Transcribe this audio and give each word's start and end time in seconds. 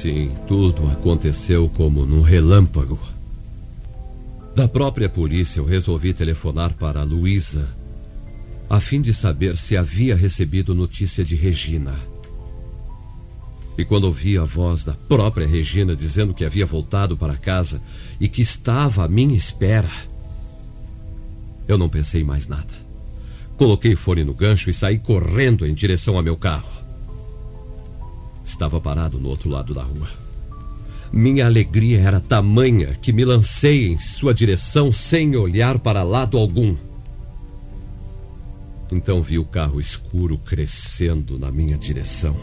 Sim, 0.00 0.28
tudo 0.46 0.86
aconteceu 0.86 1.68
como 1.68 2.06
num 2.06 2.20
relâmpago. 2.20 2.96
Da 4.54 4.68
própria 4.68 5.08
polícia, 5.08 5.58
eu 5.58 5.64
resolvi 5.64 6.14
telefonar 6.14 6.72
para 6.74 7.02
Luísa, 7.02 7.68
a 8.70 8.78
fim 8.78 9.00
de 9.02 9.12
saber 9.12 9.56
se 9.56 9.76
havia 9.76 10.14
recebido 10.14 10.72
notícia 10.72 11.24
de 11.24 11.34
Regina. 11.34 11.96
E 13.76 13.84
quando 13.84 14.04
ouvi 14.04 14.38
a 14.38 14.44
voz 14.44 14.84
da 14.84 14.94
própria 14.94 15.48
Regina 15.48 15.96
dizendo 15.96 16.32
que 16.32 16.44
havia 16.44 16.64
voltado 16.64 17.16
para 17.16 17.36
casa 17.36 17.82
e 18.20 18.28
que 18.28 18.40
estava 18.40 19.04
à 19.04 19.08
minha 19.08 19.36
espera, 19.36 19.90
eu 21.66 21.76
não 21.76 21.88
pensei 21.88 22.22
mais 22.22 22.46
nada. 22.46 22.72
Coloquei 23.56 23.94
o 23.94 23.98
fone 23.98 24.22
no 24.22 24.32
gancho 24.32 24.70
e 24.70 24.72
saí 24.72 24.96
correndo 24.96 25.66
em 25.66 25.74
direção 25.74 26.16
ao 26.16 26.22
meu 26.22 26.36
carro. 26.36 26.87
Estava 28.48 28.80
parado 28.80 29.20
no 29.20 29.28
outro 29.28 29.50
lado 29.50 29.74
da 29.74 29.82
rua. 29.82 30.08
Minha 31.12 31.44
alegria 31.44 32.00
era 32.00 32.18
tamanha 32.18 32.94
que 32.94 33.12
me 33.12 33.22
lancei 33.22 33.88
em 33.88 34.00
sua 34.00 34.32
direção 34.32 34.90
sem 34.90 35.36
olhar 35.36 35.78
para 35.78 36.02
lado 36.02 36.38
algum. 36.38 36.74
Então 38.90 39.20
vi 39.20 39.38
o 39.38 39.44
carro 39.44 39.78
escuro 39.78 40.38
crescendo 40.38 41.38
na 41.38 41.52
minha 41.52 41.76
direção 41.76 42.34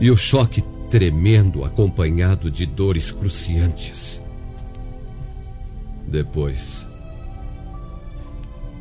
e 0.00 0.10
o 0.10 0.16
choque 0.16 0.62
tremendo 0.90 1.64
acompanhado 1.64 2.50
de 2.50 2.66
dores 2.66 3.12
cruciantes. 3.12 4.20
Depois, 6.08 6.88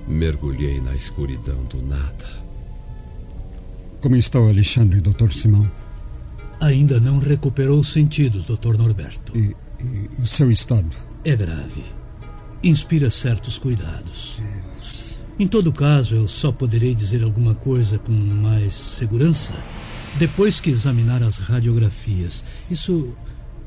mergulhei 0.07 0.81
na 0.81 0.95
escuridão 0.95 1.63
do 1.65 1.79
nada. 1.79 2.43
Como 4.01 4.15
está 4.15 4.39
o 4.39 4.49
Alexandre, 4.49 4.99
doutor 4.99 5.31
Simão? 5.31 5.82
Ainda 6.63 6.97
não 6.97 7.19
recuperou 7.19 7.81
os 7.81 7.91
sentidos, 7.91 8.45
Dr. 8.45 8.77
Norberto. 8.77 9.37
E, 9.37 9.53
e 9.81 10.09
o 10.17 10.25
seu 10.25 10.49
estado? 10.49 10.95
É 11.25 11.35
grave. 11.35 11.83
Inspira 12.63 13.11
certos 13.11 13.57
cuidados. 13.57 14.41
Em 15.37 15.45
todo 15.45 15.73
caso, 15.73 16.15
eu 16.15 16.25
só 16.25 16.53
poderei 16.53 16.95
dizer 16.95 17.21
alguma 17.21 17.53
coisa 17.53 17.99
com 17.99 18.13
mais 18.13 18.75
segurança 18.75 19.55
depois 20.17 20.61
que 20.61 20.69
examinar 20.69 21.21
as 21.21 21.37
radiografias. 21.37 22.45
Isso 22.71 23.13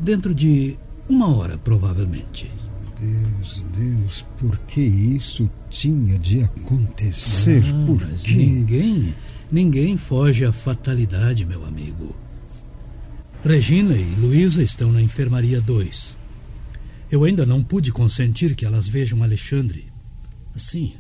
dentro 0.01 0.35
de 0.35 0.79
uma 1.07 1.29
hora, 1.37 1.59
provavelmente. 1.59 2.51
Deus, 2.99 3.67
Deus, 3.77 4.25
por 4.39 4.57
que 4.61 4.81
isso 4.81 5.51
tinha 5.69 6.19
de 6.19 6.45
acontecer? 6.45 7.63
Ah, 7.63 7.87
por 7.87 7.99
quê? 7.99 8.33
ninguém, 8.35 9.15
ninguém 9.53 9.99
foge 9.99 10.47
à 10.47 10.53
fatalidade, 10.53 11.45
meu 11.45 11.63
amigo. 11.67 12.17
Regina 13.47 13.95
e 13.95 14.05
Luísa 14.17 14.61
estão 14.61 14.91
na 14.91 15.01
enfermaria 15.01 15.61
2. 15.61 16.19
Eu 17.09 17.23
ainda 17.23 17.47
não 17.47 17.63
pude 17.63 17.93
consentir 17.93 18.57
que 18.57 18.67
elas 18.67 18.89
vejam 18.89 19.23
Alexandre. 19.23 19.87
Assim, 20.53 20.95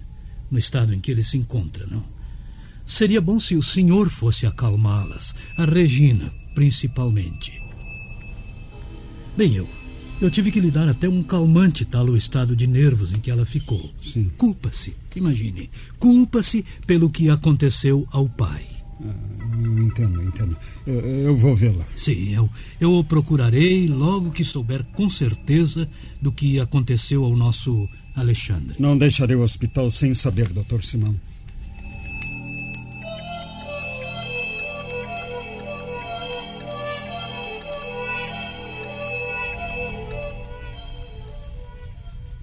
no 0.48 0.56
estado 0.56 0.94
em 0.94 1.00
que 1.00 1.10
ele 1.10 1.24
se 1.24 1.36
encontra, 1.36 1.84
não? 1.88 2.04
Seria 2.86 3.20
bom 3.20 3.40
se 3.40 3.56
o 3.56 3.62
senhor 3.64 4.08
fosse 4.08 4.46
acalmá-las, 4.46 5.34
a 5.58 5.64
Regina, 5.64 6.32
principalmente. 6.54 7.60
Bem, 9.36 9.56
eu. 9.56 9.68
Eu 10.20 10.30
tive 10.30 10.52
que 10.52 10.60
lhe 10.60 10.70
dar 10.70 10.88
até 10.88 11.08
um 11.08 11.24
calmante 11.24 11.84
tal 11.84 12.06
o 12.06 12.16
estado 12.16 12.54
de 12.54 12.68
nervos 12.68 13.12
em 13.12 13.18
que 13.18 13.28
ela 13.28 13.44
ficou. 13.44 13.92
Culpa-se, 14.38 14.94
imagine. 15.16 15.68
Culpa-se 15.98 16.64
pelo 16.86 17.10
que 17.10 17.28
aconteceu 17.28 18.06
ao 18.12 18.28
pai. 18.28 18.64
Ah, 19.02 19.35
entendo, 19.60 20.22
entendo. 20.22 20.56
Eu, 20.86 21.00
eu 21.00 21.36
vou 21.36 21.54
vê-la. 21.54 21.84
Sim, 21.96 22.34
eu, 22.34 22.50
eu 22.80 22.94
o 22.94 23.04
procurarei 23.04 23.86
logo 23.88 24.30
que 24.30 24.44
souber 24.44 24.84
com 24.94 25.08
certeza 25.08 25.88
do 26.20 26.32
que 26.32 26.60
aconteceu 26.60 27.24
ao 27.24 27.36
nosso 27.36 27.88
Alexandre. 28.14 28.76
Não 28.78 28.96
deixarei 28.96 29.36
o 29.36 29.42
hospital 29.42 29.90
sem 29.90 30.14
saber, 30.14 30.48
doutor 30.48 30.82
Simão. 30.82 31.14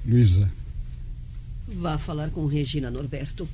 Luísa, 0.06 0.52
Vá 1.76 1.98
falar 1.98 2.30
com 2.30 2.46
Regina 2.46 2.92
Norberto. 2.92 3.48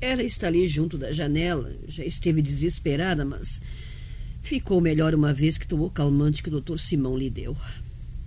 Ela 0.00 0.22
está 0.22 0.46
ali 0.46 0.66
junto 0.66 0.96
da 0.96 1.12
janela. 1.12 1.72
Já 1.88 2.04
esteve 2.04 2.40
desesperada, 2.42 3.24
mas 3.24 3.60
ficou 4.42 4.80
melhor 4.80 5.14
uma 5.14 5.32
vez 5.32 5.58
que 5.58 5.66
tomou 5.66 5.88
o 5.88 5.90
calmante 5.90 6.42
que 6.42 6.48
o 6.48 6.52
doutor 6.52 6.80
Simão 6.80 7.16
lhe 7.18 7.28
deu. 7.30 7.56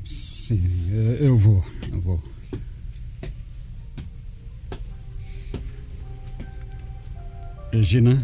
sim, 0.03 0.61
eh, 0.91 1.17
eu 1.22 1.38
vou, 1.38 1.66
eu 1.91 2.00
vou. 2.01 2.23
Regina, 7.72 8.22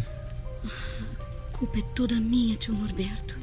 A 0.63 1.57
culpa 1.57 1.79
é 1.79 1.83
toda 1.95 2.15
minha, 2.15 2.55
tio 2.55 2.73
Norberto. 2.73 3.37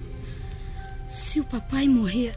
Se 1.09 1.41
o 1.41 1.45
papai 1.45 1.89
morrer, 1.89 2.35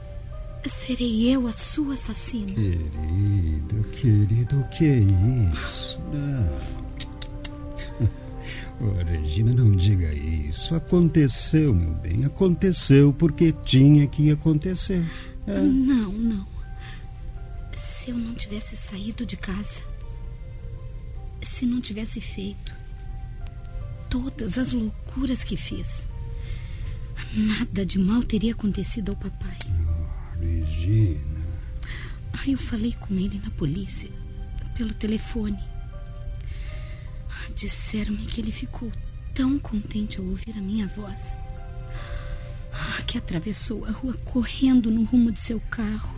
serei 0.67 1.33
eu 1.33 1.47
a 1.47 1.53
sua 1.53 1.93
assassina. 1.93 2.53
querido, 2.53 3.83
querido, 3.91 4.59
o 4.59 4.67
que 4.69 4.85
é 4.85 4.99
isso? 5.53 5.99
Não. 6.11 6.78
Ô, 8.79 9.03
Regina, 9.03 9.53
não 9.53 9.71
diga 9.71 10.13
isso. 10.13 10.73
Aconteceu, 10.73 11.75
meu 11.75 11.93
bem. 11.95 12.23
Aconteceu 12.23 13.11
porque 13.11 13.51
tinha 13.51 14.07
que 14.07 14.31
acontecer. 14.31 15.03
É. 15.45 15.59
Não, 15.59 16.13
não. 16.13 16.47
Se 17.75 18.11
eu 18.11 18.17
não 18.17 18.33
tivesse 18.35 18.77
saído 18.77 19.25
de 19.25 19.35
casa, 19.35 19.81
se 21.41 21.65
não 21.65 21.81
tivesse 21.81 22.21
feito 22.21 22.73
todas 24.09 24.57
as 24.57 24.71
loucuras 24.71 25.43
que 25.43 25.57
fiz, 25.57 26.07
nada 27.35 27.85
de 27.85 27.99
mal 27.99 28.23
teria 28.23 28.53
acontecido 28.53 29.09
ao 29.09 29.15
papai. 29.17 29.57
Regina. 30.39 31.19
Aí 32.33 32.53
eu 32.53 32.57
falei 32.57 32.93
com 32.93 33.13
ele 33.15 33.41
na 33.43 33.51
polícia, 33.51 34.09
pelo 34.77 34.93
telefone. 34.93 35.59
Ah, 37.49 37.53
Disseram-me 37.55 38.25
que 38.25 38.41
ele 38.41 38.51
ficou 38.51 38.91
tão 39.33 39.57
contente 39.59 40.19
ao 40.19 40.25
ouvir 40.25 40.55
a 40.57 40.61
minha 40.61 40.87
voz 40.87 41.39
ah, 42.71 43.01
que 43.05 43.17
atravessou 43.17 43.85
a 43.85 43.91
rua 43.91 44.13
correndo 44.25 44.91
no 44.91 45.03
rumo 45.03 45.31
de 45.31 45.39
seu 45.39 45.59
carro, 45.59 46.15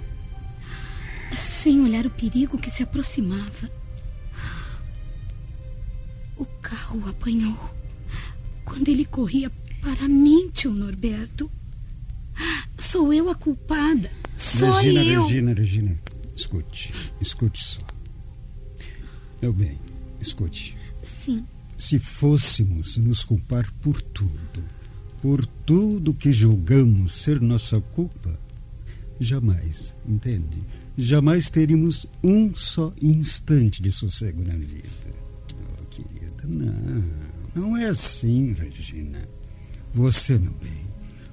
sem 1.38 1.81
olhar 1.81 2.06
o 2.06 2.10
perigo 2.10 2.57
que 2.57 2.69
se 2.69 2.83
aproximava. 2.83 3.72
O 6.38 6.45
carro 6.62 7.01
o 7.06 7.10
apanhou 7.10 7.75
quando 8.66 8.89
ele 8.89 9.06
corria 9.06 9.50
para 9.81 10.07
mim, 10.07 10.50
tio 10.50 10.72
Norberto. 10.72 11.50
Sou 12.78 13.13
eu 13.13 13.30
a 13.30 13.36
culpada. 13.36 14.12
Só 14.36 14.72
Regina, 14.72 15.04
eu. 15.04 15.24
Regina, 15.24 15.54
Regina. 15.54 16.00
Escute, 16.36 16.92
escute 17.19 17.63
só. 17.63 17.81
Meu 19.42 19.54
bem, 19.54 19.80
escute. 20.19 20.75
Sim. 21.23 21.45
Se 21.77 22.00
fôssemos 22.00 22.97
nos 22.97 23.23
culpar 23.23 23.71
por 23.81 24.01
tudo, 24.01 24.63
por 25.21 25.45
tudo 25.45 26.13
que 26.13 26.31
julgamos 26.31 27.13
ser 27.13 27.39
nossa 27.39 27.79
culpa, 27.79 28.39
jamais, 29.19 29.94
entende? 30.07 30.63
Jamais 30.97 31.50
teríamos 31.50 32.07
um 32.23 32.56
só 32.56 32.94
instante 33.01 33.81
de 33.81 33.91
sossego 33.91 34.44
na 34.44 34.56
vida. 34.56 34.88
Oh, 35.53 35.85
querida, 35.85 36.44
não. 36.47 37.03
não 37.56 37.77
é 37.77 37.88
assim, 37.88 38.53
Regina. 38.53 39.21
Você, 39.94 40.38
meu 40.38 40.53
bem, 40.53 40.88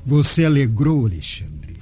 você 0.04 0.44
alegrou 0.44 1.06
Alexandre. 1.06 1.74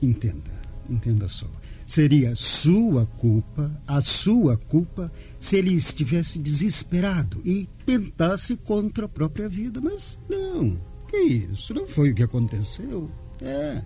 Entenda, 0.00 0.50
entenda 0.88 1.28
só. 1.28 1.48
Seria 1.86 2.34
sua 2.34 3.06
culpa, 3.06 3.70
a 3.86 4.00
sua 4.00 4.56
culpa, 4.56 5.12
se 5.38 5.56
ele 5.56 5.74
estivesse 5.74 6.38
desesperado 6.38 7.40
e 7.44 7.68
tentasse 7.84 8.56
contra 8.56 9.06
a 9.06 9.08
própria 9.08 9.48
vida. 9.48 9.80
Mas 9.80 10.18
não, 10.28 10.80
que 11.08 11.16
isso? 11.16 11.74
Não 11.74 11.86
foi 11.86 12.10
o 12.10 12.14
que 12.14 12.22
aconteceu. 12.22 13.10
É. 13.42 13.82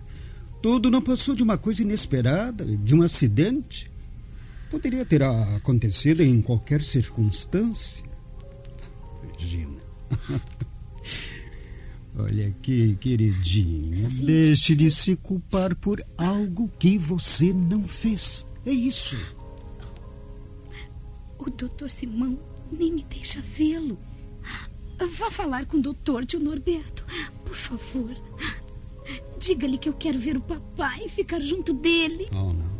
Tudo 0.61 0.89
não 0.89 1.01
passou 1.01 1.35
de 1.35 1.43
uma 1.43 1.57
coisa 1.57 1.81
inesperada, 1.81 2.65
de 2.65 2.95
um 2.95 3.01
acidente. 3.01 3.91
Poderia 4.69 5.05
ter 5.05 5.23
acontecido 5.23 6.21
em 6.21 6.41
qualquer 6.41 6.83
circunstância. 6.83 8.05
Regina. 9.37 9.77
Olha 12.19 12.47
aqui, 12.47 12.97
queridinha. 12.99 14.09
Sim, 14.09 14.25
deixe 14.25 14.75
de 14.75 14.91
se 14.91 15.15
culpar 15.15 15.75
por 15.75 16.03
algo 16.17 16.69
que 16.77 16.97
você 16.97 17.53
não 17.53 17.83
fez. 17.83 18.45
É 18.65 18.71
isso. 18.71 19.17
O 21.37 21.49
doutor 21.49 21.89
Simão 21.89 22.37
nem 22.71 22.91
me 22.91 23.03
deixa 23.03 23.41
vê-lo. 23.41 23.97
Vá 25.17 25.31
falar 25.31 25.65
com 25.65 25.77
o 25.77 25.81
doutor, 25.81 26.25
tio 26.25 26.41
Norberto. 26.41 27.05
Por 27.45 27.55
favor. 27.55 28.15
Diga-lhe 29.39 29.77
que 29.77 29.87
eu 29.87 29.93
quero 29.93 30.19
ver 30.19 30.35
o 30.35 30.41
papai 30.41 31.05
e 31.05 31.09
ficar 31.09 31.39
junto 31.39 31.73
dele. 31.73 32.27
Oh, 32.33 32.51
não. 32.51 32.79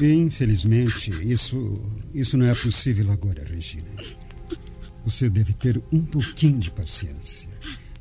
Infelizmente, 0.00 1.10
isso, 1.28 1.82
isso 2.14 2.38
não 2.38 2.46
é 2.46 2.54
possível 2.54 3.10
agora, 3.10 3.44
Regina. 3.44 3.90
Você 5.04 5.28
deve 5.28 5.52
ter 5.54 5.82
um 5.90 6.02
pouquinho 6.04 6.58
de 6.60 6.70
paciência. 6.70 7.49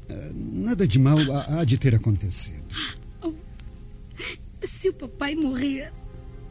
Ah, 0.09 0.31
nada 0.33 0.87
de 0.87 0.99
mal 0.99 1.17
há 1.49 1.63
de 1.63 1.77
ter 1.77 1.95
acontecido. 1.95 2.63
Oh, 3.21 3.33
se 4.65 4.89
o 4.89 4.93
papai 4.93 5.35
morrer, 5.35 5.91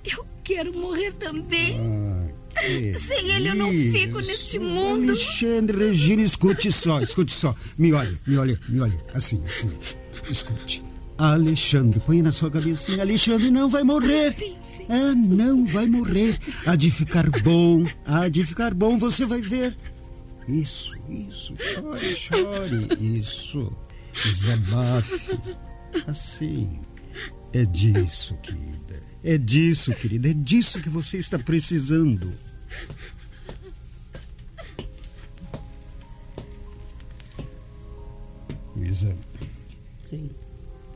eu 0.04 0.24
quero 0.44 0.76
morrer 0.78 1.12
também. 1.14 1.78
Ah, 1.80 2.28
Sem 2.98 3.30
ele 3.32 3.48
eu 3.48 3.54
não 3.54 3.70
fico 3.70 4.18
neste 4.20 4.58
mundo. 4.58 5.10
Alexandre, 5.10 5.76
Regina, 5.88 6.22
escute 6.22 6.72
só, 6.72 7.00
escute 7.00 7.32
só. 7.32 7.54
Me 7.76 7.92
olhe, 7.92 8.18
me 8.26 8.36
olhe, 8.36 8.58
me 8.68 8.80
olhe. 8.80 8.98
Assim, 9.14 9.42
assim. 9.46 9.70
Escute. 10.28 10.82
Alexandre, 11.16 12.00
põe 12.00 12.22
na 12.22 12.30
sua 12.32 12.50
cabecinha. 12.50 13.02
Alexandre 13.02 13.50
não 13.50 13.68
vai 13.68 13.82
morrer. 13.82 14.32
Sim, 14.34 14.56
sim. 14.76 14.86
Ah, 14.88 15.14
não 15.14 15.66
vai 15.66 15.86
morrer. 15.86 16.38
Há 16.64 16.76
de 16.76 16.90
ficar 16.90 17.28
bom, 17.42 17.82
há 18.06 18.28
de 18.28 18.44
ficar 18.44 18.72
bom, 18.74 18.98
você 18.98 19.26
vai 19.26 19.40
ver. 19.40 19.76
Isso, 20.48 20.96
isso. 21.08 21.54
Chore, 21.58 22.14
chore. 22.14 22.88
Isso. 22.98 23.70
Desabafe. 24.24 25.38
Assim. 26.06 26.80
É 27.52 27.64
disso, 27.64 28.34
querida. 28.38 29.02
É 29.22 29.36
disso, 29.36 29.94
querida. 29.94 30.30
É 30.30 30.32
disso 30.32 30.80
que 30.80 30.88
você 30.88 31.18
está 31.18 31.38
precisando. 31.38 32.32
Luísa. 38.74 39.14
Sim. 40.08 40.30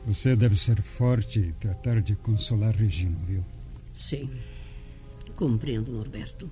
Você 0.07 0.35
deve 0.35 0.55
ser 0.55 0.81
forte 0.81 1.39
e 1.39 1.53
tratar 1.53 2.01
de 2.01 2.15
consolar 2.15 2.75
Regina, 2.75 3.17
viu? 3.27 3.45
Sim. 3.93 4.29
Compreendo, 5.35 5.91
Norberto. 5.91 6.49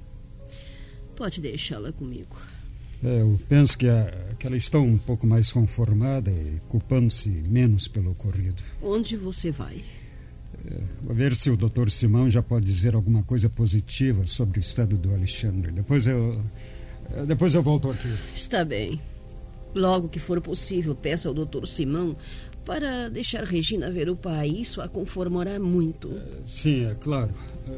Pode 1.16 1.42
deixá-la 1.42 1.92
comigo. 1.92 2.36
É, 3.04 3.22
eu 3.22 3.40
penso 3.50 3.78
que, 3.78 3.88
a, 3.88 4.12
que 4.38 4.46
ela 4.46 4.56
está 4.56 4.78
um 4.78 4.98
pouco 4.98 5.26
mais 5.26 5.52
conformada 5.52 6.30
e 6.30 6.60
culpando-se 6.70 7.30
menos 7.30 7.88
pelo 7.88 8.12
ocorrido. 8.12 8.62
Onde 8.82 9.18
você 9.18 9.50
vai? 9.50 9.84
É, 10.70 10.80
vou 11.02 11.16
ver 11.16 11.36
se 11.36 11.50
o 11.50 11.58
Dr. 11.58 11.90
Simão 11.90 12.30
já 12.30 12.44
pode 12.44 12.66
dizer 12.66 12.94
alguma 12.94 13.24
coisa 13.24 13.50
positiva 13.50 14.28
sobre 14.28 14.60
o 14.60 14.62
estado 14.62 14.98
do 14.98 15.14
Alexandre. 15.14 15.72
Depois 15.72 16.06
eu. 16.06 16.40
É, 17.16 17.26
depois 17.26 17.56
eu 17.56 17.64
volto 17.64 17.90
aqui. 17.90 18.14
Está 18.36 18.64
bem. 18.64 19.02
Logo 19.74 20.10
que 20.10 20.20
for 20.20 20.40
possível, 20.42 20.94
peça 20.94 21.30
ao 21.30 21.34
Dr. 21.34 21.66
Simão 21.66 22.16
para 22.66 23.10
deixar 23.10 23.44
Regina 23.44 23.90
ver 23.90 24.10
o 24.10 24.16
pai. 24.16 24.50
Isso 24.50 24.80
a 24.80 24.88
conformará 24.88 25.60
muito. 25.60 26.12
É, 26.12 26.42
sim, 26.46 26.86
é 26.86 26.94
claro. 26.94 27.34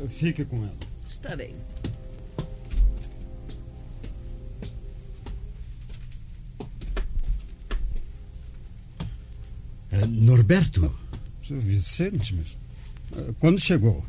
Fique 0.10 0.44
com 0.44 0.58
ela. 0.58 0.76
Está 1.08 1.36
bem. 1.36 1.56
Norberto? 10.08 10.94
Seu 11.44 11.60
Vicente, 11.60 12.36
mas. 12.36 12.58
É, 13.12 13.34
quando 13.40 13.60
chegou? 13.60 14.06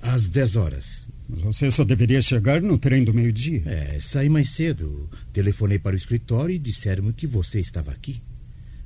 Às 0.00 0.28
10 0.28 0.56
horas. 0.56 1.06
Mas 1.28 1.40
você 1.40 1.70
só 1.70 1.84
deveria 1.84 2.20
chegar 2.20 2.60
no 2.60 2.76
trem 2.76 3.04
do 3.04 3.14
meio-dia. 3.14 3.62
É, 3.66 3.98
saí 4.00 4.28
mais 4.28 4.50
cedo. 4.50 5.08
Telefonei 5.32 5.78
para 5.78 5.94
o 5.94 5.96
escritório 5.96 6.54
e 6.54 6.58
disseram 6.58 7.12
que 7.12 7.26
você 7.26 7.60
estava 7.60 7.90
aqui. 7.92 8.20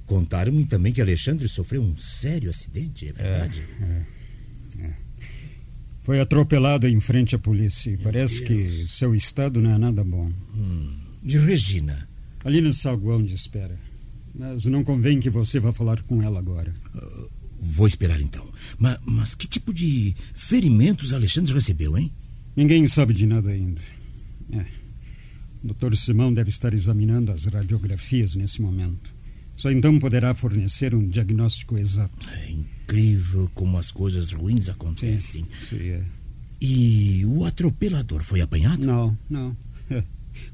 Contaram-me 0.05 0.65
também 0.65 0.93
que 0.93 1.01
Alexandre 1.01 1.49
sofreu 1.49 1.83
um 1.83 1.97
sério 1.97 2.49
acidente, 2.49 3.09
é 3.09 3.13
verdade? 3.13 3.67
É, 3.81 3.85
é, 4.83 4.87
é. 4.87 4.93
Foi 6.05 6.21
atropelado 6.21 6.87
em 6.87 7.01
frente 7.01 7.35
à 7.35 7.39
polícia. 7.39 7.91
Meu 7.91 8.01
Parece 8.01 8.45
Deus. 8.45 8.49
que 8.49 8.89
seu 8.89 9.13
estado 9.13 9.61
não 9.61 9.75
é 9.75 9.79
nada 9.79 10.05
bom. 10.05 10.31
Hum. 10.55 10.93
E 11.25 11.37
Regina? 11.37 12.09
Ali 12.45 12.61
no 12.61 12.73
saguão 12.73 13.21
de 13.25 13.35
espera. 13.35 13.77
Mas 14.39 14.67
não 14.67 14.85
convém 14.85 15.19
que 15.19 15.31
você 15.31 15.59
vá 15.59 15.73
falar 15.73 16.03
com 16.03 16.23
ela 16.23 16.39
agora. 16.39 16.75
Uh, 16.95 17.31
vou 17.59 17.87
esperar 17.87 18.21
então. 18.21 18.47
Mas, 18.79 18.99
mas 19.05 19.35
que 19.35 19.49
tipo 19.49 19.73
de 19.73 20.15
ferimentos 20.35 21.13
Alexandre 21.13 21.55
recebeu, 21.55 21.97
hein? 21.97 22.13
Ninguém 22.55 22.87
sabe 22.87 23.13
de 23.15 23.27
nada 23.27 23.51
ainda. 23.51 23.81
É. 24.53 24.67
O 25.63 25.69
doutor 25.69 25.97
Simão 25.97 26.33
deve 26.33 26.51
estar 26.51 26.73
examinando 26.75 27.33
as 27.33 27.47
radiografias 27.47 28.35
nesse 28.35 28.61
momento. 28.61 29.15
Só 29.57 29.71
então 29.71 29.99
poderá 29.99 30.35
fornecer 30.35 30.95
um 30.95 31.09
diagnóstico 31.09 31.79
exato. 31.79 32.29
É 32.31 32.51
incrível 32.51 33.51
como 33.55 33.79
as 33.79 33.91
coisas 33.91 34.33
ruins 34.33 34.69
acontecem. 34.69 35.47
Sim, 35.59 35.77
sim 35.79 35.89
é. 35.89 36.05
E 36.61 37.25
o 37.27 37.45
atropelador 37.45 38.23
foi 38.23 38.41
apanhado? 38.41 38.85
Não, 38.87 39.17
não. 39.29 39.57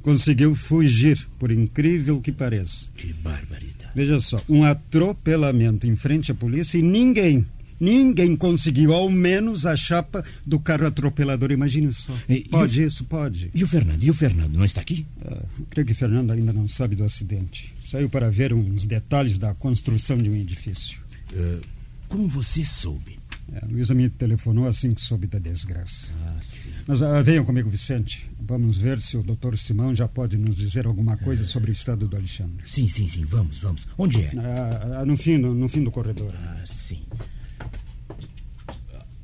Conseguiu 0.03 0.55
fugir, 0.55 1.27
por 1.39 1.51
incrível 1.51 2.21
que 2.21 2.33
pareça. 2.33 2.87
Que 2.97 3.13
barbaridade. 3.13 3.91
Veja 3.95 4.21
só, 4.21 4.41
um 4.49 4.65
atropelamento 4.65 5.87
em 5.87 5.95
frente 5.95 6.33
à 6.33 6.35
polícia 6.35 6.79
e 6.79 6.83
ninguém, 6.83 7.45
ninguém 7.79 8.35
conseguiu 8.35 8.93
ao 8.93 9.11
menos 9.11 9.67
a 9.67 9.77
chapa 9.77 10.25
do 10.47 10.59
carro 10.59 10.87
atropelador. 10.87 11.53
Imagine 11.53 11.93
só. 11.93 12.15
E, 12.29 12.41
pode 12.41 12.81
e 12.81 12.85
o, 12.85 12.89
isso, 12.89 13.05
pode. 13.05 13.51
E 13.55 13.63
o 13.63 13.67
Fernando? 13.67 14.03
E 14.03 14.11
o 14.11 14.15
Fernando 14.15 14.55
não 14.55 14.65
está 14.65 14.81
aqui? 14.81 15.07
Uh, 15.21 15.65
creio 15.69 15.87
que 15.87 15.93
o 15.93 15.97
Fernando 15.97 16.31
ainda 16.31 16.53
não 16.53 16.67
sabe 16.67 16.97
do 16.97 17.05
acidente. 17.05 17.73
Saiu 17.85 18.09
para 18.09 18.31
ver 18.31 18.53
uns 18.53 18.87
detalhes 18.87 19.39
da 19.39 19.55
construção 19.55 20.17
de 20.17 20.31
um 20.31 20.35
edifício. 20.35 20.99
Uh, 21.33 21.61
como 22.09 22.29
você 22.29 22.65
soube? 22.65 23.19
É, 23.53 23.65
a 23.65 23.69
Luísa 23.69 23.95
me 23.95 24.09
telefonou 24.09 24.67
assim 24.67 24.95
que 24.95 25.01
soube 25.01 25.27
da 25.27 25.39
desgraça. 25.39 26.07
Ah, 26.25 26.39
sim. 26.43 26.72
Mas 26.87 27.01
uh, 27.01 27.23
venham 27.25 27.45
comigo, 27.45 27.71
Vicente. 27.71 28.31
Vamos 28.41 28.77
ver 28.79 29.01
se 29.01 29.17
o 29.17 29.23
doutor 29.23 29.57
Simão 29.59 29.95
já 29.95 30.09
pode 30.09 30.37
nos 30.37 30.57
dizer 30.57 30.87
alguma 30.87 31.17
coisa 31.17 31.45
sobre 31.45 31.71
o 31.71 31.73
estado 31.73 32.07
do 32.09 32.17
Alexandre. 32.17 32.63
Sim, 32.65 32.89
sim, 32.89 33.09
sim. 33.09 33.25
Vamos, 33.25 33.59
vamos. 33.59 33.87
Onde 33.97 34.23
é? 34.23 34.33
Uh, 34.33 35.07
no, 35.07 35.17
fim, 35.17 35.39
no, 35.39 35.55
no 35.55 35.69
fim 35.69 35.85
do 35.85 35.91
corredor. 35.91 36.33
Ah, 36.35 36.63
sim. 36.65 37.03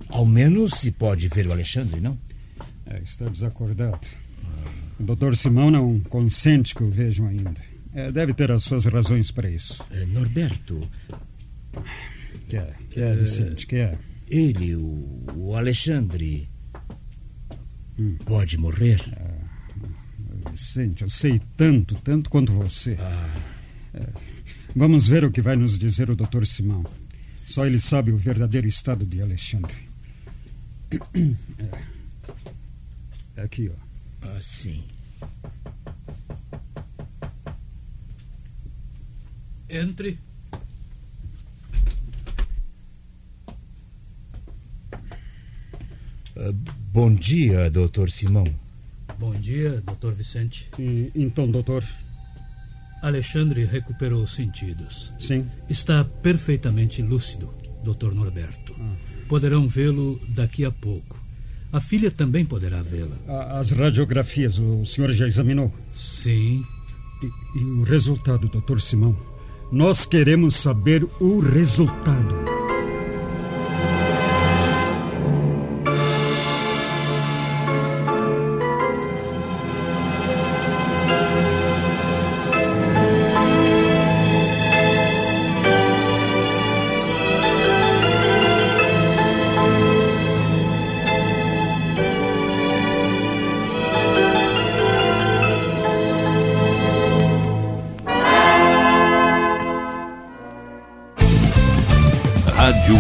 Ao 0.09 0.25
menos 0.25 0.75
se 0.75 0.91
pode 0.91 1.29
ver 1.29 1.47
o 1.47 1.53
Alexandre, 1.53 2.01
não? 2.01 2.17
É, 2.87 3.01
está 3.03 3.29
desacordado. 3.29 4.07
O 4.99 5.03
doutor 5.03 5.37
Simão 5.37 5.71
não 5.71 6.01
consente 6.01 6.75
que 6.75 6.83
o 6.83 6.91
vejam 6.91 7.27
ainda. 7.27 7.61
É, 7.95 8.11
deve 8.11 8.35
ter 8.35 8.51
as 8.51 8.65
suas 8.65 8.85
razões 8.87 9.31
para 9.31 9.49
isso. 9.49 9.85
É, 9.91 10.07
Norberto. 10.07 10.89
Que 12.49 12.57
é, 12.57 12.75
que 12.91 13.01
é, 13.01 13.15
Vicente, 13.15 13.67
que 13.67 13.77
é? 13.77 13.99
Ele, 14.29 14.75
o, 14.75 15.25
o 15.37 15.57
Alexandre, 15.57 16.49
hum. 17.99 18.17
pode 18.25 18.59
morrer? 18.59 18.97
Ah, 19.17 20.51
Vicente, 20.51 21.03
eu 21.03 21.11
sei 21.11 21.41
tanto, 21.57 21.95
tanto 21.97 22.31
quanto 22.31 22.53
você. 22.53 22.97
Ah. 22.99 23.41
É, 23.95 24.07
vamos 24.75 25.09
ver 25.09 25.25
o 25.25 25.31
que 25.31 25.41
vai 25.41 25.57
nos 25.57 25.79
dizer 25.79 26.11
o 26.11 26.17
Dr. 26.17 26.45
Simão. 26.45 26.85
Só 27.43 27.67
ele 27.67 27.81
sabe 27.81 28.13
o 28.13 28.17
verdadeiro 28.17 28.67
estado 28.67 29.07
de 29.07 29.23
Alexandre. 29.23 29.89
É, 33.37 33.43
aqui, 33.43 33.71
ó. 33.71 33.75
Ah, 34.23 34.39
sim. 34.41 34.85
Entre. 39.69 40.19
Bom 46.93 47.13
dia, 47.13 47.71
doutor 47.71 48.11
Simão. 48.11 48.47
Bom 49.19 49.35
dia, 49.35 49.83
doutor 49.85 50.15
Vicente. 50.15 50.69
E, 50.79 51.11
então, 51.15 51.51
doutor, 51.51 51.85
Alexandre 53.03 53.65
recuperou 53.65 54.23
os 54.23 54.35
sentidos. 54.35 55.13
Sim. 55.19 55.47
Está 55.69 56.05
perfeitamente 56.05 57.03
lúcido, 57.03 57.53
Dr. 57.83 58.13
Norberto. 58.13 58.75
Poderão 59.29 59.69
vê-lo 59.69 60.21
daqui 60.29 60.65
a 60.65 60.71
pouco. 60.71 61.19
A 61.73 61.81
filha 61.81 62.11
também 62.11 62.45
poderá 62.45 62.83
vê-la. 62.83 63.17
As 63.59 63.73
radiografias 63.73 64.59
o 64.59 64.85
senhor 64.87 65.13
já 65.13 65.27
examinou? 65.27 65.73
Sim. 65.95 66.65
E, 67.23 67.59
e 67.59 67.65
o 67.65 67.83
resultado, 67.83 68.49
doutor 68.49 68.81
Simão? 68.81 69.17
Nós 69.71 70.07
queremos 70.07 70.55
saber 70.55 71.05
o 71.21 71.41
resultado. 71.41 72.48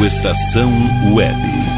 Estação 0.06 0.72
Web. 1.12 1.77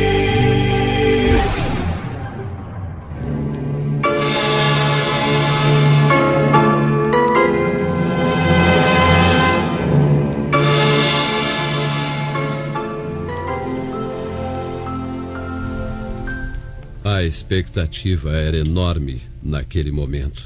A 17.21 17.23
expectativa 17.23 18.31
era 18.31 18.57
enorme 18.57 19.21
naquele 19.43 19.91
momento. 19.91 20.43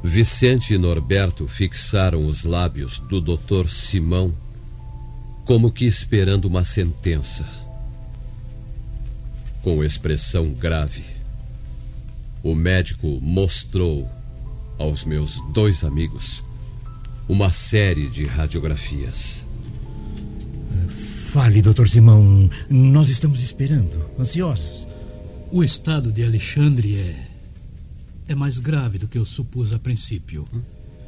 Vicente 0.00 0.74
e 0.74 0.78
Norberto 0.78 1.48
fixaram 1.48 2.24
os 2.24 2.44
lábios 2.44 3.00
do 3.00 3.20
doutor 3.20 3.68
Simão, 3.68 4.32
como 5.44 5.72
que 5.72 5.86
esperando 5.86 6.44
uma 6.44 6.62
sentença. 6.62 7.44
Com 9.60 9.82
expressão 9.82 10.52
grave, 10.52 11.02
o 12.40 12.54
médico 12.54 13.18
mostrou 13.20 14.08
aos 14.78 15.04
meus 15.04 15.42
dois 15.52 15.82
amigos 15.82 16.44
uma 17.28 17.50
série 17.50 18.08
de 18.08 18.24
radiografias. 18.24 19.44
Fale, 21.32 21.60
doutor 21.60 21.88
Simão. 21.88 22.48
Nós 22.70 23.08
estamos 23.08 23.42
esperando, 23.42 24.08
ansiosos. 24.16 24.83
O 25.54 25.62
estado 25.62 26.10
de 26.10 26.24
Alexandre 26.24 26.96
é. 26.96 27.28
é 28.26 28.34
mais 28.34 28.58
grave 28.58 28.98
do 28.98 29.06
que 29.06 29.16
eu 29.16 29.24
supus 29.24 29.72
a 29.72 29.78
princípio. 29.78 30.44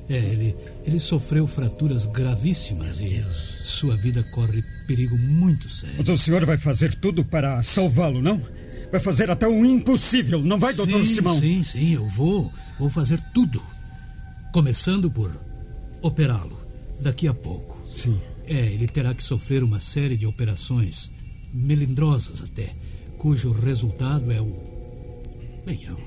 É, 0.09 0.19
ele, 0.19 0.55
ele 0.85 1.01
sofreu 1.01 1.49
fraturas 1.49 2.07
gravíssimas 2.07 3.01
e 3.01 3.25
sua 3.65 3.97
vida 3.97 4.23
corre 4.23 4.63
perigo 4.87 5.19
muito 5.19 5.69
sério. 5.69 5.97
Mas 5.99 6.09
o 6.09 6.17
senhor 6.17 6.45
vai 6.45 6.57
fazer 6.57 6.95
tudo 6.95 7.25
para 7.25 7.61
salvá-lo, 7.65 8.23
não? 8.23 8.41
Vai 8.93 9.01
fazer 9.01 9.33
até 9.33 9.49
o 9.49 9.67
impossível, 9.67 10.41
não 10.41 10.61
vai, 10.61 10.73
doutor 10.75 11.05
sim, 11.05 11.15
Simão? 11.17 11.37
Sim, 11.37 11.65
sim, 11.65 11.95
eu 11.95 12.07
vou. 12.11 12.53
Vou 12.79 12.89
fazer 12.89 13.21
tudo. 13.35 13.61
Começando 14.53 15.11
por 15.11 15.33
operá-lo 16.01 16.57
daqui 17.01 17.27
a 17.27 17.35
pouco. 17.35 17.85
Sim. 17.93 18.17
É, 18.47 18.55
ele 18.55 18.87
terá 18.87 19.13
que 19.13 19.25
sofrer 19.25 19.65
uma 19.65 19.81
série 19.81 20.17
de 20.17 20.25
operações, 20.25 21.11
melindrosas 21.53 22.41
até, 22.41 22.77
cujo 23.19 23.53
resultado 23.53 24.31
é 24.31 24.41
o. 24.41 24.53
Bem, 25.65 25.85
é 25.85 25.93
o, 25.93 25.99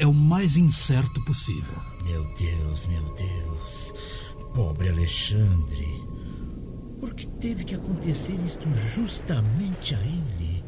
é 0.00 0.06
o 0.06 0.14
mais 0.14 0.56
incerto 0.56 1.22
possível. 1.24 1.76
Meu 2.04 2.24
Deus, 2.34 2.86
meu 2.86 3.14
Deus. 3.14 3.92
Pobre 4.54 4.88
Alexandre. 4.88 6.02
Por 7.00 7.12
que 7.14 7.26
teve 7.26 7.64
que 7.64 7.74
acontecer 7.74 8.36
isto 8.44 8.72
justamente 8.72 9.94
a 9.94 10.00
ele, 10.00 10.64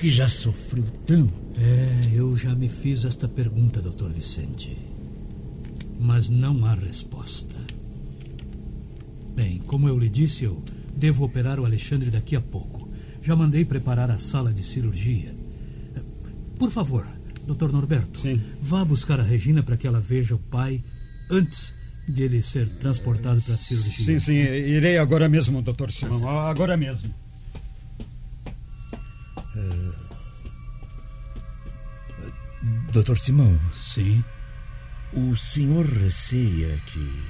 que 0.00 0.08
já 0.08 0.28
sofreu 0.28 0.84
tanto? 1.06 1.32
É, 1.56 2.10
eu 2.12 2.36
já 2.36 2.54
me 2.54 2.68
fiz 2.68 3.04
esta 3.04 3.28
pergunta, 3.28 3.80
doutor 3.80 4.12
Vicente. 4.12 4.76
Mas 5.98 6.28
não 6.28 6.64
há 6.64 6.74
resposta. 6.74 7.56
Bem, 9.34 9.58
como 9.58 9.88
eu 9.88 9.98
lhe 9.98 10.08
disse, 10.08 10.44
eu 10.44 10.62
devo 10.94 11.24
operar 11.24 11.58
o 11.58 11.64
Alexandre 11.64 12.10
daqui 12.10 12.36
a 12.36 12.40
pouco. 12.40 12.77
Já 13.28 13.36
mandei 13.36 13.62
preparar 13.62 14.10
a 14.10 14.16
sala 14.16 14.50
de 14.54 14.62
cirurgia. 14.62 15.36
Por 16.58 16.70
favor, 16.70 17.06
doutor 17.46 17.70
Norberto, 17.70 18.18
Sim. 18.20 18.42
vá 18.58 18.82
buscar 18.82 19.20
a 19.20 19.22
Regina 19.22 19.62
para 19.62 19.76
que 19.76 19.86
ela 19.86 20.00
veja 20.00 20.34
o 20.34 20.38
pai 20.38 20.82
antes 21.30 21.74
de 22.08 22.22
ele 22.22 22.40
ser 22.40 22.66
transportado 22.66 23.38
para 23.42 23.52
a 23.52 23.56
cirurgia. 23.58 24.06
Sim, 24.06 24.18
sim, 24.18 24.32
irei 24.32 24.96
agora 24.96 25.28
mesmo, 25.28 25.60
doutor 25.60 25.92
Simão. 25.92 26.26
Agora 26.26 26.74
mesmo. 26.74 27.14
Doutor 32.90 33.18
Simão, 33.18 33.60
Sim. 33.74 34.24
o 35.12 35.36
senhor 35.36 35.84
receia 35.84 36.78
que 36.86 37.22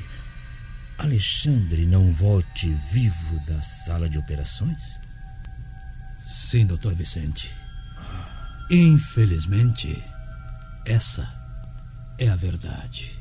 Alexandre 0.97 1.87
não 1.87 2.13
volte 2.13 2.73
vivo 2.93 3.41
da 3.49 3.61
sala 3.63 4.09
de 4.09 4.17
operações? 4.17 5.08
Sim, 6.29 6.67
doutor 6.67 6.95
Vicente. 6.95 7.51
Infelizmente, 8.71 9.97
essa 10.85 11.27
é 12.19 12.29
a 12.29 12.37
verdade. 12.37 13.19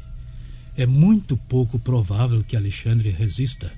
É 0.75 0.85
muito 0.85 1.37
pouco 1.37 1.79
provável 1.79 2.43
que 2.43 2.57
Alexandre 2.57 3.09
resista 3.09 3.71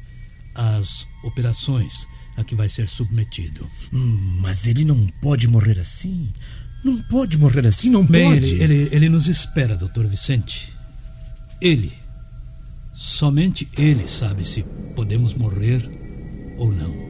às 0.56 1.06
operações 1.24 2.08
a 2.36 2.44
que 2.44 2.56
vai 2.56 2.68
ser 2.68 2.88
submetido. 2.88 3.70
Hum, 3.94 4.40
mas 4.42 4.66
ele 4.66 4.84
não 4.84 5.08
pode 5.22 5.48
morrer 5.48 5.80
assim. 5.80 6.34
Não 6.84 6.98
pode 7.04 7.38
morrer 7.38 7.68
assim, 7.68 7.90
não 7.90 8.04
Bem, 8.04 8.34
pode. 8.34 8.56
ele, 8.56 8.64
ele, 8.64 8.90
ele 8.96 9.10
nos 9.10 9.28
espera, 9.28 9.76
doutor 9.76 10.08
Vicente. 10.08 10.74
Ele, 11.62 11.94
somente 12.96 13.70
ele 13.78 14.08
sabe 14.08 14.44
se 14.44 14.64
podemos 14.96 15.36
morrer 15.36 15.88
ou 16.58 16.72
não. 16.72 17.09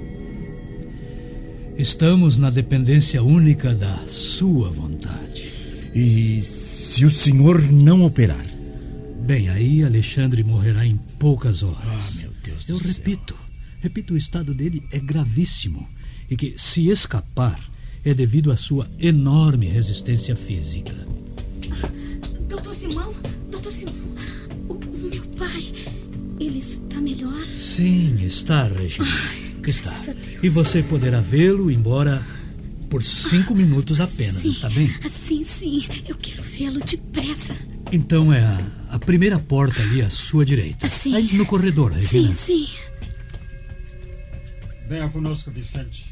Estamos 1.79 2.37
na 2.37 2.49
dependência 2.49 3.23
única 3.23 3.73
da 3.73 4.05
sua 4.05 4.69
vontade. 4.69 5.49
E 5.95 6.41
se 6.41 7.05
o 7.05 7.09
senhor 7.09 7.61
não 7.71 8.03
operar? 8.03 8.45
Bem, 9.25 9.47
aí 9.47 9.81
Alexandre 9.81 10.43
morrerá 10.43 10.85
em 10.85 10.97
poucas 11.17 11.63
horas. 11.63 12.17
Ah, 12.17 12.21
meu 12.21 12.33
Deus 12.43 12.65
do 12.65 12.73
Eu 12.73 12.79
céu. 12.79 12.87
repito, 12.91 13.33
repito, 13.79 14.13
o 14.13 14.17
estado 14.17 14.53
dele 14.53 14.83
é 14.91 14.99
gravíssimo 14.99 15.87
e 16.29 16.35
que, 16.35 16.53
se 16.57 16.89
escapar, 16.89 17.57
é 18.03 18.13
devido 18.13 18.51
à 18.51 18.57
sua 18.57 18.85
enorme 18.99 19.69
resistência 19.69 20.35
física. 20.35 20.95
Doutor 22.49 22.75
Simão, 22.75 23.15
doutor 23.49 23.71
Simão, 23.71 23.93
o 24.67 24.73
meu 25.09 25.23
pai, 25.37 25.71
ele 26.41 26.59
está 26.59 26.99
melhor? 26.99 27.47
Sim, 27.49 28.17
está, 28.21 28.67
Regina. 28.67 29.05
está. 29.07 29.48
Deus. 29.71 30.17
E 30.43 30.49
você 30.49 30.81
poderá 30.83 31.21
vê-lo, 31.21 31.69
embora 31.71 32.21
por 32.89 33.03
cinco 33.03 33.53
minutos 33.53 34.01
apenas, 34.01 34.41
Sim. 34.41 34.49
está 34.49 34.69
bem? 34.69 34.89
Ah, 35.05 35.09
Sim, 35.09 35.43
sim, 35.43 35.85
eu 36.07 36.15
quero 36.15 36.41
vê-lo 36.41 36.79
depressa. 36.79 37.55
Então 37.91 38.33
é 38.33 38.39
a, 38.41 38.59
a 38.91 38.99
primeira 38.99 39.37
porta 39.39 39.81
ali 39.81 40.01
à 40.01 40.09
sua 40.09 40.43
direita. 40.43 40.87
Sim. 40.87 41.15
Aí 41.15 41.33
no 41.33 41.45
corredor, 41.45 41.91
Regina. 41.91 42.33
Sim, 42.33 42.65
sim. 42.67 42.67
Venha 44.87 45.07
conosco, 45.09 45.51
Vicente. 45.51 46.05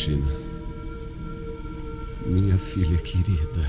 Regina. 0.00 0.32
Minha 2.24 2.56
filha 2.56 2.96
querida. 2.96 3.68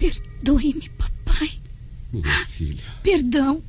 perdoe-me, 0.00 0.88
papai. 0.90 1.52
Minha 2.12 2.46
filha. 2.46 2.82
Perdão. 3.04 3.62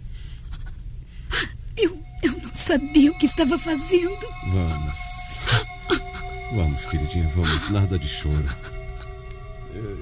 Eu, 1.78 2.02
eu 2.24 2.32
não 2.42 2.52
sabia 2.56 3.12
o 3.12 3.18
que 3.20 3.28
estava 3.28 3.60
fazendo. 3.60 4.18
Vamos. 4.52 4.98
Vamos, 6.56 6.86
queridinha, 6.88 7.30
vamos. 7.36 7.70
Nada 7.70 8.00
de 8.00 8.08
choro. 8.08 8.50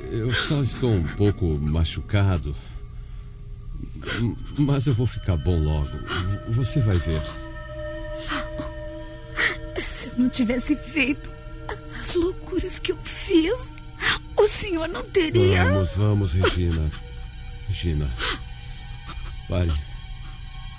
Eu- 0.09 0.33
só 0.33 0.63
estou 0.63 0.93
um 0.93 1.03
pouco 1.15 1.45
machucado. 1.59 2.55
Mas 4.57 4.87
eu 4.87 4.93
vou 4.93 5.05
ficar 5.05 5.35
bom 5.35 5.59
logo. 5.61 5.89
Você 6.53 6.79
vai 6.79 6.97
ver. 6.97 7.21
Não 10.17 10.29
tivesse 10.29 10.75
feito 10.75 11.29
as 11.99 12.13
loucuras 12.15 12.79
que 12.79 12.91
eu 12.91 12.97
fiz, 13.03 13.53
o 14.37 14.47
senhor 14.47 14.87
não 14.87 15.03
teria. 15.03 15.65
Vamos, 15.65 15.95
vamos, 15.95 16.33
Regina. 16.33 16.89
Regina. 17.67 18.09
Pare. 19.49 19.71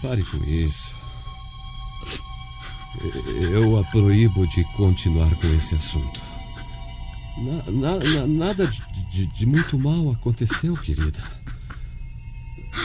Pare 0.03 0.22
com 0.25 0.42
isso. 0.44 0.94
Eu 3.53 3.79
a 3.79 3.85
proíbo 3.85 4.46
de 4.49 4.64
continuar 4.77 5.35
com 5.37 5.46
esse 5.55 5.75
assunto. 5.75 6.20
Na- 7.38 7.70
na- 7.70 7.99
na- 7.99 8.27
nada 8.27 8.66
de, 8.66 8.81
de- 9.11 9.27
de 9.27 9.44
muito 9.46 9.79
mal 9.79 10.11
aconteceu, 10.12 10.75
querida. 10.77 11.22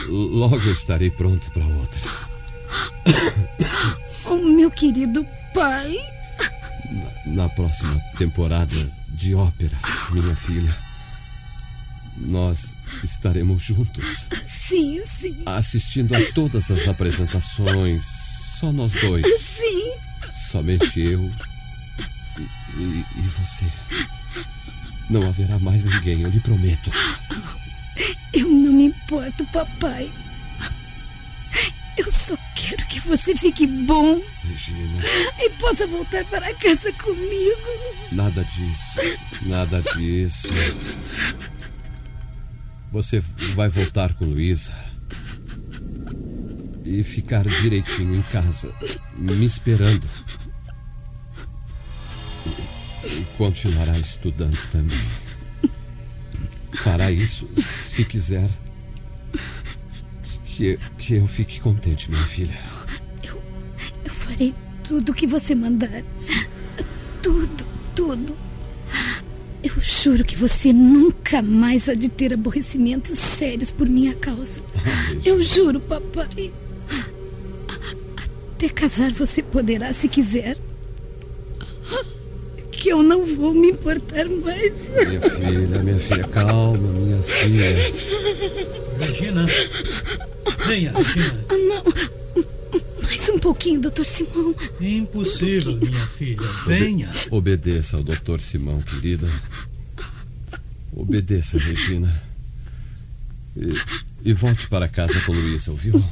Logo 0.08 0.56
estarei 0.70 1.10
pronto 1.10 1.50
para 1.52 1.64
outra. 1.66 2.00
O 4.26 4.36
meu 4.36 4.70
querido 4.70 5.26
pai. 5.52 5.96
Na 7.32 7.48
próxima 7.48 7.98
temporada 8.18 8.74
de 9.08 9.34
ópera, 9.34 9.76
minha 10.10 10.36
filha, 10.36 10.74
nós 12.16 12.76
estaremos 13.02 13.62
juntos. 13.62 14.26
Sim, 14.48 15.02
sim, 15.18 15.36
assistindo 15.46 16.14
a 16.14 16.32
todas 16.32 16.70
as 16.70 16.86
apresentações. 16.88 18.04
Só 18.60 18.70
nós 18.70 18.92
dois. 18.92 19.26
sim. 19.40 19.92
Somente 20.50 21.00
eu 21.00 21.30
e, 22.38 22.80
e- 22.82 23.04
e 23.16 23.20
você. 23.40 23.64
Não 25.08 25.26
haverá 25.26 25.58
mais 25.58 25.82
ninguém, 25.84 26.20
eu 26.20 26.28
lhe 26.30 26.40
prometo. 26.40 26.90
Eu 28.32 28.48
não 28.48 28.72
me 28.72 28.84
importo, 28.84 29.44
papai. 29.46 30.10
Eu 31.96 32.10
só 32.10 32.36
quero 32.54 32.86
que 32.86 33.00
você 33.00 33.36
fique 33.36 33.66
bom 33.66 34.20
Regina, 34.42 35.02
e 35.38 35.50
possa 35.50 35.86
voltar 35.86 36.24
para 36.26 36.54
casa 36.54 36.92
comigo. 36.94 37.60
nada 38.10 38.44
disso. 38.44 39.18
Nada 39.42 39.82
disso. 39.94 40.48
Você 42.90 43.20
vai 43.54 43.68
voltar 43.68 44.14
com 44.14 44.24
Luísa 44.24 44.72
e 46.84 47.02
ficar 47.02 47.46
direitinho 47.46 48.16
em 48.16 48.22
casa, 48.22 48.72
me 49.16 49.46
esperando. 49.46 50.08
E, 53.04 53.24
continuará 53.36 53.98
estudando 53.98 54.58
também. 54.70 55.00
Fará 56.74 57.10
isso 57.10 57.48
se 57.56 58.04
quiser. 58.04 58.48
Que, 60.54 60.78
que 60.98 61.14
eu 61.14 61.26
fique 61.26 61.60
contente, 61.60 62.10
minha 62.10 62.26
filha. 62.26 62.54
Eu 63.24 64.10
farei 64.10 64.54
tudo 64.84 65.10
o 65.10 65.14
que 65.14 65.26
você 65.26 65.54
mandar. 65.54 66.04
Tudo, 67.22 67.64
tudo. 67.94 68.36
Eu 69.62 69.72
juro 69.80 70.24
que 70.24 70.36
você 70.36 70.72
nunca 70.72 71.40
mais 71.40 71.88
há 71.88 71.94
de 71.94 72.08
ter 72.08 72.34
aborrecimentos 72.34 73.18
sérios 73.18 73.70
por 73.70 73.88
minha 73.88 74.14
causa. 74.14 74.60
Eu 75.24 75.40
juro, 75.42 75.80
papai. 75.80 76.52
Até 78.54 78.68
casar 78.68 79.10
você 79.12 79.42
poderá 79.42 79.92
se 79.94 80.06
quiser. 80.06 80.58
Que 82.72 82.88
eu 82.90 83.02
não 83.02 83.24
vou 83.24 83.54
me 83.54 83.70
importar 83.70 84.26
mais. 84.28 84.72
Minha 85.06 85.20
filha, 85.20 85.78
minha 85.82 85.98
filha, 86.00 86.24
calma, 86.28 86.78
minha 86.78 87.22
filha. 87.22 87.76
Regina. 88.98 89.46
Venha, 90.66 90.92
Regina. 90.92 91.44
Ah, 91.48 91.56
não. 91.56 93.02
Mais 93.02 93.28
um 93.28 93.38
pouquinho, 93.38 93.80
doutor 93.80 94.06
Simão. 94.06 94.54
Impossível, 94.80 95.76
minha 95.76 96.06
filha. 96.06 96.46
Venha. 96.66 97.10
Obe 97.30 97.52
obedeça 97.52 97.96
ao 97.96 98.02
doutor 98.02 98.40
Simão, 98.40 98.80
querida. 98.80 99.28
Obedeça, 100.92 101.58
Regina. 101.58 102.22
E, 103.56 104.30
e, 104.30 104.32
volte 104.32 104.68
para 104.68 104.88
casa 104.88 105.20
com 105.22 105.32
Luísa, 105.32 105.70
ouviu? 105.70 106.02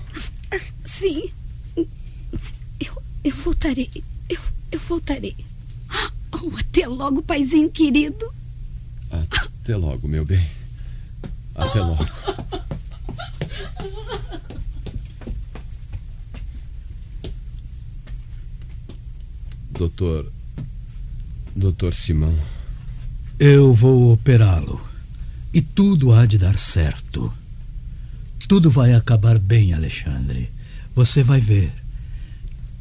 Sim. 0.84 1.30
Eu, 1.76 3.02
eu 3.24 3.36
voltarei. 3.36 3.90
Eu, 4.28 4.40
eu 4.72 4.80
voltarei. 4.80 5.36
Oh, 6.32 6.50
até 6.58 6.86
logo, 6.86 7.22
paizinho 7.22 7.70
querido. 7.70 8.32
Até 9.10 9.76
logo, 9.76 10.08
meu 10.08 10.24
bem. 10.24 10.46
Até 11.54 11.80
logo. 11.80 12.06
Doutor. 19.80 20.30
Doutor 21.56 21.94
Simão. 21.94 22.36
Eu 23.38 23.72
vou 23.72 24.12
operá-lo. 24.12 24.78
E 25.54 25.62
tudo 25.62 26.12
há 26.12 26.26
de 26.26 26.36
dar 26.36 26.58
certo. 26.58 27.32
Tudo 28.46 28.70
vai 28.70 28.92
acabar 28.92 29.38
bem, 29.38 29.72
Alexandre. 29.72 30.50
Você 30.94 31.22
vai 31.22 31.40
ver. 31.40 31.72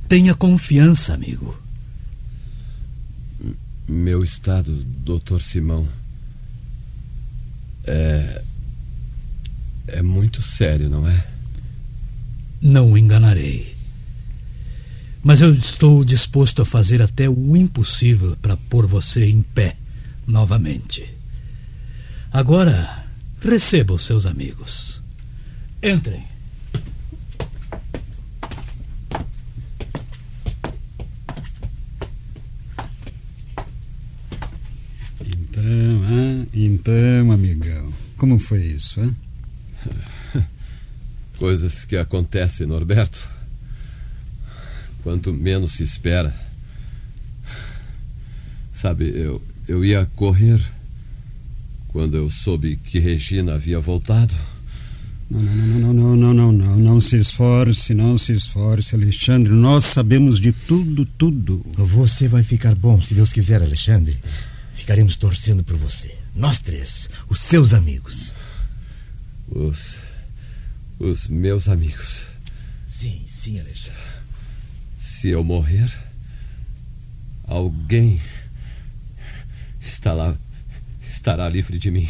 Tenha 0.10 0.36
confiança, 0.36 1.14
amigo. 1.14 1.58
Meu 3.88 4.22
estado, 4.22 4.84
doutor 4.84 5.42
Simão. 5.42 5.88
É. 7.86 8.44
É 9.88 10.02
muito 10.02 10.42
sério, 10.42 10.90
não 10.90 11.08
é? 11.08 11.28
Não 12.62 12.92
o 12.92 12.98
enganarei. 12.98 13.79
Mas 15.22 15.42
eu 15.42 15.50
estou 15.50 16.06
disposto 16.06 16.62
a 16.62 16.66
fazer 16.66 17.02
até 17.02 17.30
o 17.30 17.56
impossível 17.56 18.38
para 18.42 18.56
pôr 18.56 18.86
você 18.88 19.26
em 19.26 19.42
pé 19.42 19.76
novamente. 20.26 21.06
Agora, 22.32 23.06
receba 23.42 23.94
os 23.94 24.04
seus 24.04 24.26
amigos. 24.26 25.02
Entrem. 25.84 26.24
Então, 35.26 35.64
ah, 36.06 36.48
então, 36.54 37.32
amigão, 37.32 37.92
como 38.16 38.40
foi 38.40 38.64
isso, 38.68 39.02
hein? 39.02 39.16
Coisas 41.38 41.84
que 41.84 41.98
acontecem, 41.98 42.66
Norberto 42.66 43.39
quanto 45.04 45.34
menos 45.34 45.74
se 45.74 45.84
espera. 45.84 46.34
Sabe, 48.74 49.10
eu, 49.10 49.42
eu 49.68 49.84
ia 49.84 50.06
correr 50.16 50.62
quando 51.90 52.16
eu 52.16 52.30
soube 52.30 52.78
que 52.78 53.00
Regina 53.00 53.56
havia 53.56 53.80
voltado. 53.80 54.34
Não, 55.30 55.42
não, 55.42 55.94
não, 55.94 55.94
não, 55.94 56.16
não, 56.16 56.34
não, 56.34 56.52
não, 56.52 56.78
não 56.78 57.02
se 57.02 57.18
esforce, 57.18 57.94
não 57.94 58.18
se 58.18 58.32
esforce, 58.32 58.96
Alexandre. 58.96 59.52
Nós 59.54 59.86
sabemos 59.86 60.40
de 60.40 60.52
tudo, 60.52 61.06
tudo. 61.06 61.64
Você 61.76 62.28
vai 62.28 62.42
ficar 62.42 62.74
bom, 62.74 63.00
se 63.02 63.14
Deus 63.14 63.32
quiser, 63.32 63.62
Alexandre. 63.62 64.18
Ficaremos 64.74 65.18
torcendo 65.18 65.64
por 65.64 65.78
você. 65.78 66.16
Nós 66.36 66.60
três, 66.60 67.10
os 67.28 67.42
seus 67.42 67.74
amigos. 67.74 68.34
Os. 69.48 70.00
Os 71.00 71.28
meus 71.28 71.68
amigos. 71.68 72.26
Sim, 72.88 73.22
sim, 73.28 73.60
Alexandre. 73.60 74.00
Se 75.20 75.28
eu 75.28 75.44
morrer, 75.44 75.92
alguém 77.44 78.22
está 79.82 80.14
lá, 80.14 80.34
estará 81.12 81.50
livre 81.50 81.78
de 81.78 81.92
mim. 81.92 82.08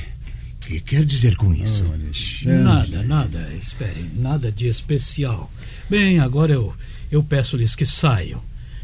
O 0.54 0.68
que 0.68 0.80
quer 0.80 1.04
dizer 1.04 1.36
com 1.36 1.52
isso? 1.52 1.92
Oh, 1.92 2.50
nada, 2.50 3.02
nada. 3.02 3.52
Esperem, 3.56 4.12
nada 4.14 4.52
de 4.52 4.68
especial. 4.68 5.52
Bem, 5.90 6.20
agora 6.20 6.54
eu, 6.54 6.72
eu 7.10 7.24
peço-lhes 7.24 7.74
que 7.74 7.84
saiam. 7.84 8.44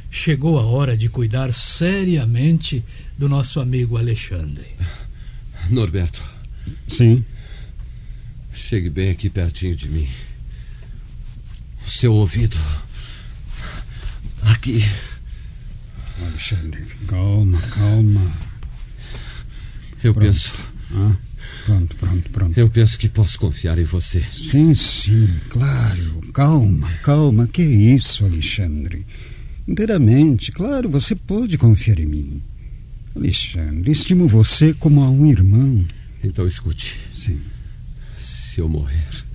Chegou 0.09 0.57
a 0.57 0.65
hora 0.65 0.97
de 0.97 1.07
cuidar 1.07 1.53
seriamente 1.53 2.83
do 3.19 3.29
nosso 3.29 3.59
amigo 3.59 3.95
Alexandre. 3.95 4.65
Norberto. 5.69 6.23
Sim. 6.87 7.23
Chegue 8.51 8.89
bem 8.89 9.11
aqui 9.11 9.29
pertinho 9.29 9.75
de 9.75 9.87
mim. 9.87 10.09
O 11.85 11.91
seu 11.91 12.11
ouvido 12.11 12.57
Aqui. 14.45 14.83
Alexandre, 16.21 16.85
calma, 17.07 17.59
calma. 17.61 18.31
Eu 20.03 20.13
pronto. 20.13 20.27
penso. 20.27 20.53
Ah, 20.93 21.15
pronto, 21.65 21.95
pronto, 21.95 22.29
pronto. 22.29 22.57
Eu 22.57 22.69
penso 22.69 22.97
que 22.97 23.09
posso 23.09 23.39
confiar 23.39 23.79
em 23.79 23.83
você. 23.83 24.23
Sim, 24.31 24.75
sim, 24.75 25.27
claro. 25.49 26.21
Calma, 26.31 26.89
calma. 27.01 27.47
Que 27.47 27.63
isso, 27.63 28.23
Alexandre? 28.23 29.05
Inteiramente, 29.67 30.51
claro, 30.51 30.89
você 30.89 31.15
pode 31.15 31.57
confiar 31.57 31.99
em 31.99 32.05
mim. 32.05 32.43
Alexandre, 33.15 33.91
estimo 33.91 34.27
você 34.27 34.73
como 34.73 35.01
a 35.01 35.09
um 35.09 35.25
irmão. 35.25 35.85
Então 36.23 36.45
escute. 36.45 36.95
Sim. 37.11 37.41
Se 38.19 38.61
eu 38.61 38.69
morrer. 38.69 39.25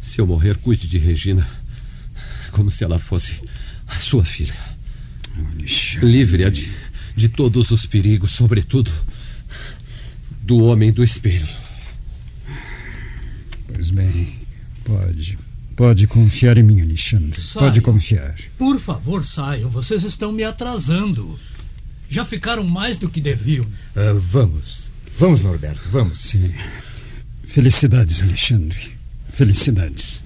Se 0.00 0.20
eu 0.20 0.26
morrer, 0.26 0.56
cuide 0.56 0.88
de 0.88 0.98
Regina. 0.98 1.46
Como 2.50 2.70
se 2.70 2.82
ela 2.82 2.98
fosse 2.98 3.40
a 3.86 3.98
sua 3.98 4.24
filha. 4.24 4.56
Livre-a 6.02 6.50
de, 6.50 6.72
de 7.14 7.28
todos 7.28 7.70
os 7.70 7.84
perigos, 7.86 8.32
sobretudo 8.32 8.90
do 10.42 10.62
homem 10.62 10.92
do 10.92 11.02
espelho. 11.02 11.48
Pois 13.68 13.90
bem, 13.90 14.38
pode. 14.84 15.38
Pode 15.74 16.06
confiar 16.06 16.56
em 16.56 16.62
mim, 16.62 16.80
Alexandre. 16.80 17.38
Saiam. 17.40 17.68
Pode 17.68 17.80
confiar. 17.82 18.34
Por 18.56 18.80
favor, 18.80 19.24
saiam. 19.24 19.68
Vocês 19.68 20.04
estão 20.04 20.32
me 20.32 20.42
atrasando. 20.42 21.38
Já 22.08 22.24
ficaram 22.24 22.64
mais 22.64 22.96
do 22.96 23.10
que 23.10 23.20
deviam. 23.20 23.64
Uh, 23.64 24.18
vamos. 24.18 24.90
Vamos, 25.18 25.42
Norberto, 25.42 25.86
vamos. 25.90 26.18
Sim. 26.20 26.54
Felicidades, 27.44 28.22
Alexandre. 28.22 28.96
Felicidades. 29.32 30.22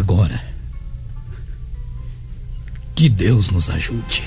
Agora, 0.00 0.42
que 2.94 3.10
Deus 3.10 3.50
nos 3.50 3.68
ajude. 3.68 4.22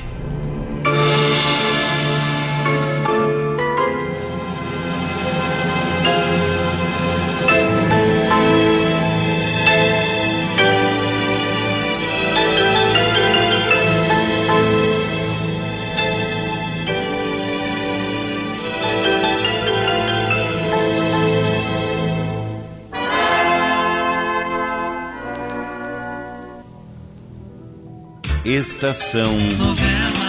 Estação 28.53 29.35
Novela. 29.57 30.22